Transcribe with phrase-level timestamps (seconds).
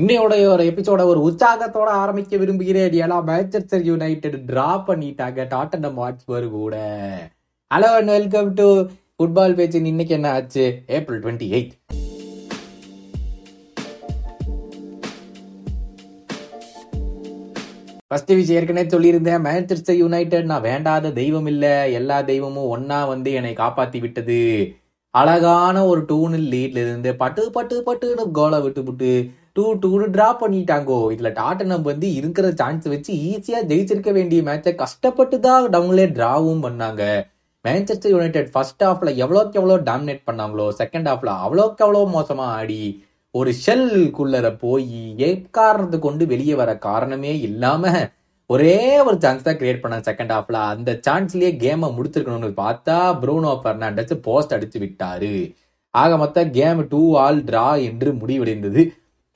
[0.00, 2.94] இன்னையோடைய ஒரு எபிசோட ஒரு உற்சாகத்தோட ஆரம்பிக்க விரும்புகிறேன்.
[3.02, 5.44] ஏன்னா மேன்செஸ்டர் யுனைடெட் டிரா பண்ணிட்டாங்க.
[5.52, 6.76] டாட்டனம் வாட்ஸ்பர் கூட.
[7.74, 8.86] Hello and welcome to
[9.16, 10.64] football பேச்சு இன்னைக்கு என்ன ஆச்சு?
[10.86, 11.70] ஏப்ரல் டுவெண்ட்டி எயிட்
[18.06, 19.46] ஃபர்ஸ்ட் விஷயம் ஏற்கனவே சொல்லியிருந்தேன்.
[19.48, 21.88] மேன்செஸ்டர் யுனைடெட் நான் வேண்டாத தெய்வம் இல்ல.
[22.00, 24.40] எல்லா தெய்வமும் ஒன்னா வந்து என்னை காப்பாத்தி விட்டது.
[25.10, 29.10] அழகான ஒரு டூனில் லீட்ல இருந்து பட்டு பட்டு பட்டுன்னு கோலை விட்டு விட்டு
[29.56, 30.98] டூ டூனு ட்ரா பண்ணிட்டாங்கோ.
[31.14, 37.02] இதில் டாட்டனம் வந்து இருக்கிற சான்ஸ் வச்சு ஈஸியாக ஜெயிச்சிருக்க வேண்டிய மேட்சை கஷ்டப்பட்டு தான் அவங்களே ட்ராவும் பண்ணாங்க
[37.64, 42.80] மேன்செஸ்டர் யுனைடெட் ஃபர்ஸ்ட் ஹாஃப்ல எவ்வளோக்கு எவ்வளோ டாமினேட் பண்ணாங்களோ செகண்ட் ஹாஃப்ல அவ்வளோக்கு அவ்வளோ மோசமாக ஆடி
[43.34, 44.98] ஒரு ஷெல்குள்ளர போய்
[45.28, 48.02] எக்காரணத்தை கொண்டு வெளியே வர காரணமே இல்லாமல்
[48.50, 48.76] ஒரே
[49.06, 54.54] ஒரு சான்ஸ் தான் கிரியேட் பண்ணாங்க செகண்ட் ஹாஃப்ல அந்த சான்ஸ்லயே கேமை முடிச்சிருக்கணும்னு பார்த்தா ப்ரூனோ பெர்னாண்டஸ் போஸ்ட்
[54.56, 55.32] அடித்து விட்டாரு.
[55.94, 58.82] ஆக மொத்தம் கேம் டூ ஆல் டிரா என்று முடிவடைந்தது.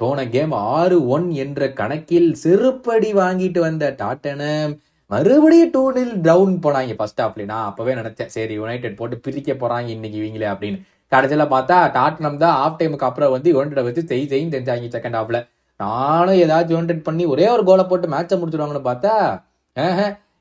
[0.01, 4.73] போன கேம் ஆறு ஒன் என்ற கணக்கில் செருப்படி வாங்கிட்டு வந்த டாட்டனம்
[5.11, 9.89] மறுபடியும் டூ நில் டவுன் போனாங்க ஃபர்ஸ்ட் ஹாஃப்ல நான் அப்பவே நினைச்சேன் சரி யுனைடெட் போட்டு பிரிக்க போறாங்க
[9.95, 10.79] இன்னைக்கு இவங்களே அப்படின்னு.
[11.13, 15.39] கடைசியில பார்த்தா டாட்னம் தான் ஆஃப் டைமுக்கு அப்புறம் வந்து யுனைடெட் வச்சு செய் செய்யும் செஞ்சாங்க செகண்ட் ஹாஃப்ல
[15.81, 19.15] நானும் ஏதாச்சும் யுனைடெட் பண்ணி ஒரே ஒரு கோலை போட்டு மேட்சை முடிச்சிருவாங்கன்னு பார்த்தா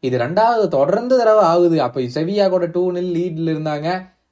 [0.08, 1.78] இது ரெண்டாவது தொடர்ந்து தடவை ஆகுது.
[1.86, 3.88] அப்ப செவியா கூட டூ நில் லீட்ல இருந்தாங்க.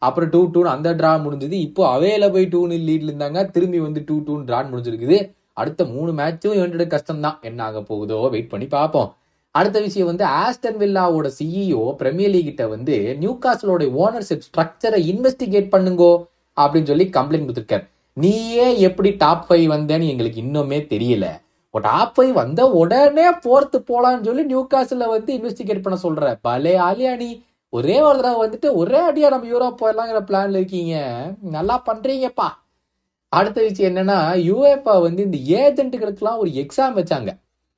[0.08, 1.58] அப்புறம் டூ டூ அந்த டிரா முடிஞ்சது.
[1.68, 3.42] இப்போ அவையில போய் டூ நில் லீட்ல இருந்தாங்க.
[3.56, 5.20] திரும்பி வந்து டூ டூ டிரா முடிஞ்சிருக்குது.
[5.62, 9.10] அடுத்த மூணு மேட்சும் யுனைடெட் கஷ்டம் தான் என்ன ஆக போகுதோ வெயிட் பண்ணி பார்ப்போம்.
[9.56, 15.70] அடுத்த விஷயம் வந்து ஆஸ்டன் வில்லாவோட சிஇஓ பிரீமியர் லீக் கிட்ட வந்து நியூ காசலோட ஓனர்ஷிப் ஸ்ட்ரக்சரை இன்வெஸ்டிகேட்
[15.76, 16.12] பண்ணுங்கோ
[16.58, 17.86] அப்படின்னு சொல்லி கம்ப்ளைண்ட் கொடுத்துருக்காரு.
[18.18, 21.28] நீயே எப்படி டாப் ஃபைவ் வந்தேன்னு எங்களுக்கு இன்னுமே தெரியல.
[21.86, 26.36] டாப் ஃபைவ் வந்த உடனே போர்த்து போலான்னு சொல்லி நியூ காசில் வந்து இன்வெஸ்டிகேட் பண்ண சொல்ற.
[26.48, 27.30] பலே ஆலியா நீ
[27.76, 30.96] ஒரே ஒரு தடவை வந்துட்டு ஒரே அடியாக நம்ம யூரோப் போயிடலாங்கிற பிளான்ல இருக்கீங்க.
[31.56, 32.48] நல்லா பண்றீங்கப்பா.
[33.32, 34.18] அடுத்த விஷயம் என்னன்னா
[34.50, 37.32] யூஎஃப்ஆ வந்து இந்த ஏஜென்ட்டுகளுக்கெல்லாம் ஒரு எக்ஸாம் வச்சாங்க.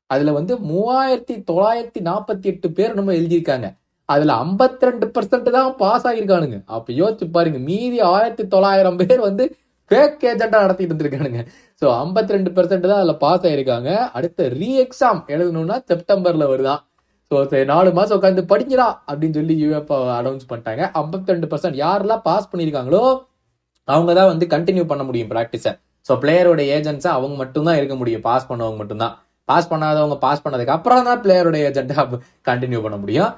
[0.10, 3.68] அதுல வந்து மூவாயிரத்தி தொள்ளாயிரத்தி நாற்பத்தி எட்டு பேர் நம்ம எழுதியிருக்காங்க.
[4.10, 6.58] அதுல 52% ரெண்டு பர்சன்ட் தான் பாஸ் ஆகியிருக்கானுங்க.
[6.76, 9.46] அப்ப யோசிச்சு பாருங்க மீதி ஆயிரத்தி தொள்ளாயிரம் பேர் வந்து
[9.92, 11.42] ஃபேக் ஏஜென்டா நடத்திட்டு இருந்திருக்கானுங்க.
[11.82, 16.82] ஸோ 52% ரெண்டு பர்சன்ட் தான் அதுல பாஸ் ஆயிருக்காங்க அடுத்த ரீ எக்ஸாம் எழுதணும்னா செப்டம்பர்ல வருதான்
[17.32, 17.38] ஸோ
[17.72, 20.84] நாலு மாதம் உட்காந்து படிக்கிறா அப்படின்னு சொல்லி யூஎஃப் அனௌன்ஸ் பண்ணிட்டாங்க.
[21.00, 23.02] 52% ரெண்டு பர்சன்ட் யாரெல்லாம் பாஸ் பண்ணியிருக்காங்களோ
[23.88, 25.74] அவங்க தான் வந்து கண்டினியூ பண்ண முடியும் ப்ராக்டிஸை
[26.06, 28.24] ஸோ பிளேயரோட ஏஜென்ட்ஸா அவங்க மட்டும்தான் இருக்க முடியும்.
[28.30, 29.14] பாஸ் பண்ணவங்க மட்டும்தான்.
[29.50, 32.04] பாஸ் பண்ணாதவங்க பாஸ் பண்ணதுக்கு அப்புறம் தான் பிளேயரோட ஏஜென்ட்டா
[32.50, 33.32] கண்டினியூ பண்ண முடியும்.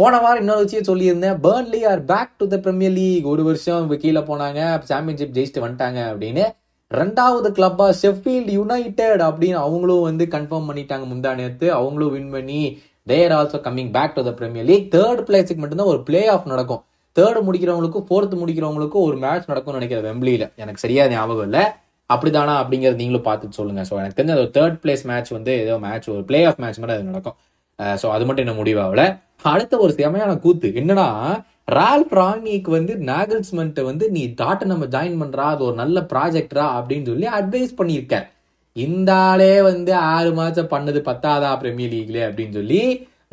[0.00, 1.36] போன வாரம் இன்னொரு விஷயம் சொல்லியிருந்தேன்.
[1.46, 4.60] Burnley are back to the premier league ஒரு வருஷம் கீழே போனாங்க
[4.90, 6.44] சாம்பியன்ஷிப் ஜெயிச்சுட்டு வந்துட்டாங்க அப்படின்னு.
[6.90, 12.60] ரெண்டாவது கிளப்பா ஷெஃபீல்டு யுனைடெட் அப்படின்னு அவங்களும் வந்து கன்ஃபார்ம் பண்ணிட்டாங்க முந்தா நேரத்து அவங்களும் வின் பண்ணி
[13.06, 16.82] they're also coming back to the premier league third பிளேஸுக்கு மட்டும்தான் ஒரு பிளே ஆஃப் நடக்கும்.
[17.16, 21.64] தேர்ட் முடிக்கிறவங்களுக்கும் ஃபோர்த் முடிக்கிறவங்களுக்கும் ஒரு மேட்ச் நடக்கும்னு நினைக்கிறேன் வெம்பிளியில் எனக்கு சரியா ஞாபகம் இல்லை.
[22.10, 23.82] அப்படிதானா அப்படிங்கிறது நீங்களும் பார்த்துட்டு சொல்லுங்க.
[23.90, 26.96] ஸோ எனக்கு தெரிஞ்ச ஒரு தேர்ட் பிளேஸ் மேட்ச் வந்து ஏதோ மேட்ச் ஒரு பிளே ஆஃப் மேட்ச் மாதிரி
[26.98, 27.36] அது நடக்கும்.
[27.78, 29.02] Uh, ஸோ அது மட்டும் இன்னும் முடிவாகல.
[29.42, 31.08] அடுத்த ஒரு செமையான கூத்து என்னன்னா
[31.64, 37.06] ரால் ராங்கிக்கு வந்து நாகல்ஸ்மெண்ட் வந்து நீ டாட்டை நம்ம ஜாயின் பண்றா அது ஒரு நல்ல ப்ராஜெக்டரா அப்படின்னு
[37.06, 38.16] சொல்லி அட்வைஸ் பண்ணியிருக்க.
[38.84, 42.80] இந்த ஆளே வந்து ஆறு மாதம் பண்ணது பத்தாதா பிரீமியர் லீக்ல அப்படின்னு சொல்லி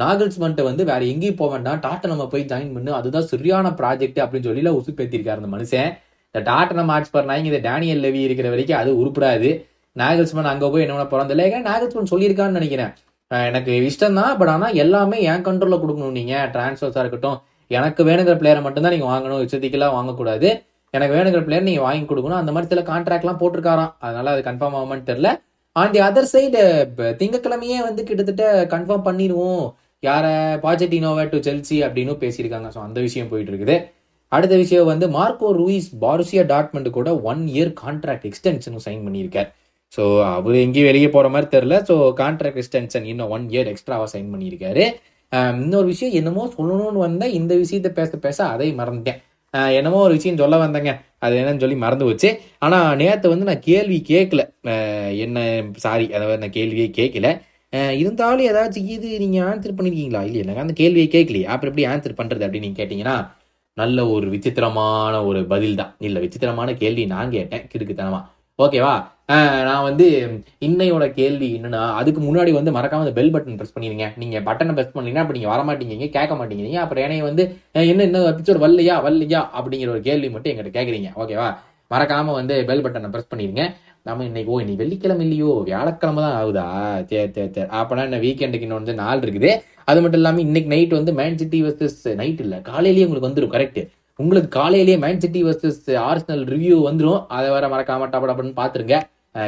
[0.02, 1.82] நாகல்ஸ்மெண்ட்டை வந்து வேற எங்கேயும் போக வேண்டாம்.
[1.86, 2.92] டாட்டை நம்ம போய் ஜாயின் பண்ணு.
[3.00, 5.90] அதுதான் சரியான ப்ராஜெக்ட் அப்படின்னு சொல்லி உசுப்பேத்திருக்காரு அந்த மனுஷன்.
[6.36, 9.50] இந்த டாட்டனம் மேட்ச் பண்ணாங்க இந்த டேனியல் லெவி இருக்கிற வரைக்கும் அது உருப்படாது.
[10.02, 12.94] நாகல்ஸ்மன் அங்கே போய் என்ன பண்ண பிறந்தல நாகல்ஸ்மன் சொல்லியிருக்கான்னு நினைக்கிறேன்.
[13.50, 16.16] எனக்கு இஷ்டம் தான் பட் ஆனால் எல்லாமே என் கண்ட்ரோலில் கொடுக்கணும்.
[16.20, 17.38] நீங்கள் டிரான்ஸ்ஃபர்ஸாக இருக்கட்டும்.
[17.78, 19.42] எனக்கு வேணுங்கிற பிளேயரை மட்டும்தான் நீங்கள் வாங்கணும்.
[19.46, 20.50] இச்சதிக்கெல்லாம் வாங்கக்கூடாது.
[20.98, 22.42] எனக்கு வேணுங்கிற பிளேயர் நீங்க வாங்கி கொடுக்கணும்.
[22.42, 23.94] அந்த மாதிரி சில கான்ட்ராக்ட்லாம் போட்டிருக்காராம்.
[24.06, 25.32] அதனால அது கன்ஃபார்ம் ஆகுமான்னு தெரியல.
[25.82, 26.60] ஆன் தி அதர் சைடு
[27.22, 29.64] திங்கக்கிழமையே வந்து கிட்டத்தட்ட கன்ஃபார்ம் பண்ணிடுவோம்.
[30.04, 30.26] யார?
[30.66, 32.70] பாஜெட்டினோவா டு செல்சி அப்படின்னு பேசியிருக்காங்க.
[32.76, 33.78] ஸோ அந்த விஷயம் போயிட்டு இருக்குது
[34.36, 39.50] அடுத்த விஷயம் வந்து மார்க்கோ ரூயிஸ் பாருசியா டாட்மெண்ட் கூட ஒன் இயர் கான்ட்ராக்ட் எக்ஸ்டென்ஷனும் சைன் பண்ணியிருக்கார்.
[39.96, 40.04] ஸோ
[40.38, 41.76] அவர் எங்கேயும் வெளியே போற மாதிரி தெரியல.
[41.90, 44.86] ஸோ கான்ட்ராக்ட் எக்ஸ்டென்ஷன் இன்னும் ஒன் இயர் எக்ஸ்ட்ராவா சைன் பண்ணியிருக்காரு.
[45.64, 47.36] இன்னொரு விஷயம் என்னமோ சொல்லணும்னு வந்தேன்.
[47.40, 49.22] இந்த விஷயத்த பேச பேச அதை மறந்துட்டேன்.
[49.80, 50.92] என்னமோ ஒரு விஷயம் சொல்ல வந்தேங்க.
[51.26, 52.30] அது என்னன்னு சொல்லி மறந்து போச்சு.
[52.66, 54.42] ஆனால் நேற்று வந்து நான் கேள்வி கேட்கல
[55.26, 55.38] என்ன
[55.86, 57.30] சாரி அதாவது நான் கேள்வியே கேட்கல
[58.02, 60.44] இருந்தாலும் ஏதாச்சும் இது நீங்கள் ஆன்சர் பண்ணியிருக்கீங்களா இல்லையா?
[60.46, 63.16] எனக்கு அந்த கேள்வியை கேட்கலையே அப்புறம் எப்படி ஆன்சர் பண்ணுறது அப்படின்னு நீங்கள் கேட்டிங்கன்னா
[63.78, 65.94] நல்ல ஒரு விசித்திரமான ஒரு பதில் தான்.
[66.08, 67.64] இல்லை விசித்திரமான கேள்வி நான் கேட்டேன்.
[67.72, 68.20] கிறுக்குத்தனமா.
[68.60, 68.94] ஓகேவா?
[69.68, 70.06] நான் வந்து
[70.68, 74.06] இன்னையோட கேள்வி என்னன்னா அதுக்கு முன்னாடி வந்து மறக்காம அந்த பெல் பட்டன் ப்ரெஸ் பண்ணிருங்க.
[74.22, 76.08] நீங்க பட்டனை ப்ரெஸ் பண்ணீங்கன்னா அப்ப நீங்க வர மாட்டீங்க.
[76.18, 77.44] கேட்க மாட்டேங்கிறீங்க அப்புறம் என்னைய வந்து
[77.92, 78.96] என்ன என்ன எபிசோட் வரலையா?
[79.06, 79.42] வரலையா?
[79.60, 81.10] அப்படிங்கிற ஒரு கேள்வி மட்டும் எங்கிட்ட கேக்குறீங்க.
[81.24, 81.48] ஓகேவா?
[81.94, 83.64] மறக்காம வந்து பெல் பட்டனை ப்ரெஸ் பண்ணிருங்க.
[84.10, 85.52] நம்ம இன்னைக்கு ஓ இன்னைக்கு வெள்ளிக்கிழமை இல்லையோ?
[85.70, 86.66] வியாழக்கிழமை தான் ஆகுதா?
[87.10, 89.52] சரி சரி சரி அப்பனா என்ன வீக்கெண்டுக்கு இன்னும் வந்து நாள் இருக்குது.
[89.92, 92.56] அது மட்டும் இல்லாம இன்னைக்கு நைட் வந்து மேன் சிட்டி வர்சஸ் நைட் இல்ல.
[92.72, 93.82] காலையிலேயே உங்களுக்கு வந்துடும் கரெக்ட்
[94.22, 95.80] உங்களுக்கு காலையிலேயே Man City versus
[96.10, 98.98] Arsenal review வந்துடும் அதை வர மறக்காம டப டபன்னு பார்த்துருங்க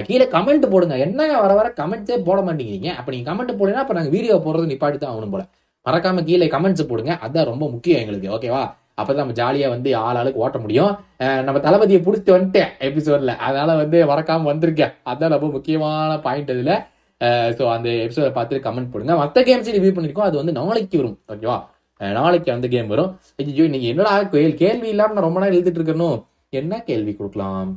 [0.07, 0.95] கீழே கமெண்ட் போடுங்க.
[1.05, 2.89] என்னங்க வர வர கமெண்ட்ஸே போட மாட்டேங்கிறீங்க.
[2.99, 5.43] அப்போ நீங்கள் கமெண்ட் போடுனா அப்போ நாங்கள் வீடியோ போடுறது நிப்பாட்டி தான் ஆகணும் போல.
[5.85, 7.11] மறக்காம கீழே கமெண்ட்ஸ் போடுங்க.
[7.25, 8.31] அதுதான் ரொம்ப முக்கியம் எங்களுக்கு.
[8.37, 8.63] ஓகேவா
[8.99, 10.91] அப்பதான் நம்ம ஜாலியாக வந்து ஆள் ஆளுக்கு ஓட்ட முடியும்.
[11.47, 14.93] நம்ம தளபதியை பிடிச்சிட்டு வந்துட்டேன் எபிசோடில் அதனால வந்து மறக்காம வந்திருக்கேன்.
[15.11, 16.75] அதான் ரொம்ப முக்கியமான பாயிண்ட் இதில்.
[17.57, 19.15] ஸோ அந்த எபிசோட பார்த்துட்டு கமெண்ட் போடுங்க.
[19.23, 21.17] மற்ற கேம்ஸ் ரிவ்யூ பண்ணியிருக்கோம் அது வந்து நாளைக்கு வரும்.
[21.33, 21.57] ஓகேவா
[22.17, 23.11] நாளைக்கு அந்த கேம் வரும்.
[23.41, 26.17] ஐயோ நீங்கள் என்னடா கேள் கேள்வி இல்லாம நான் ரொம்ப நேரம் எழுதிட்டு இருக்கணும்
[26.59, 27.69] என்ன கேள்வி கொடுக்கலாம்?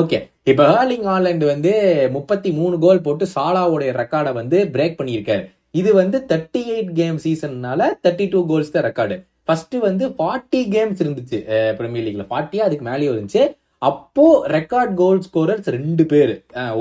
[0.00, 0.18] ஓகே
[0.50, 1.72] இப்போ ஹர்லிங் ஹாலண்ட் வந்து
[2.16, 5.44] முப்பத்தி மூணு கோல் போட்டு சாலாவுடைய ரெக்கார்டை வந்து பிரேக் பண்ணியிருக்காரு.
[5.80, 9.16] இது வந்து தேர்ட்டி எயிட் கேம் சீசன்னால தேர்ட்டி டூ கோல்ஸ் தான் ரெக்கார்டு
[9.46, 11.38] ஃபர்ஸ்ட் வந்து ஃபார்ட்டி கேம்ஸ் இருந்துச்சு
[11.78, 13.44] பிரீமியர் லீக்ல ஃபார்ட்டியா அதுக்கு மேலேயும் இருந்துச்சு.
[13.78, 14.24] அப்போ
[14.56, 16.32] ரெக்கார்ட் கோல் ஸ்கோரர்ஸ் ரெண்டு பேர்.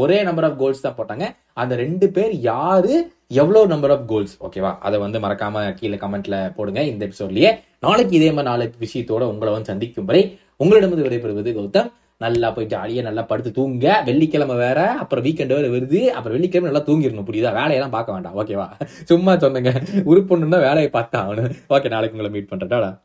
[0.02, 1.26] ஒரே நம்பர் ஆஃப் கோல்ஸ் தான் போட்டாங்க.
[1.62, 2.94] அந்த ரெண்டு பேர் யாரு?
[3.42, 7.50] எவ்வளோ நம்பர் ஆஃப் கோல்ஸ் ஓகேவா அதை வந்து மறக்காம கீழே கமெண்ட்ல போடுங்க இந்த எபிசோட்லயே
[7.86, 10.22] நாளைக்கு இதே மாதிரி நாலு விஷயத்தோட உங்களை வந்து சந்திக்கும் வரை
[10.64, 11.90] உங்களிடமிருந்து விடைபெறுவது கௌதம்.
[12.26, 13.86] நல்லா போய் அழிய நல்லா படுத்து தூங்க.
[14.06, 16.00] வெள்ளிக்கிழமை வேற அப்புறம் வீக்கெண்ட் வேற வருது.
[16.16, 17.28] அப்புறம் வெள்ளிக்கிழமை நல்லா தூங்கிடணும்.
[17.30, 17.52] புரியுதா?
[17.60, 18.38] வேலையெல்லாம் பார்க்க வேண்டாம்.
[18.42, 18.68] ஓகேவா
[19.12, 19.74] சும்மா சொன்னங்க.
[20.12, 21.46] உருப்பொண்ணுன்னா வேலையை பார்த்தா அவனு.
[21.76, 22.98] ஓகே நாளைக்கு உங்களை மீட் பண்றேன்.